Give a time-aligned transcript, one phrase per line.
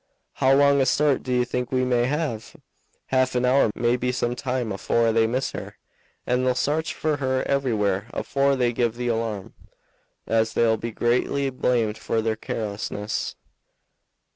[0.33, 2.55] "How long a start do you think we may have?"
[3.09, 3.75] "Half an hour, maybe.
[3.77, 5.77] The women may be some time afore they miss her,
[6.25, 9.53] and they'll sarch for her everywhere afore they give the alarm,
[10.25, 13.35] as they'll be greatly blamed for their carelessness."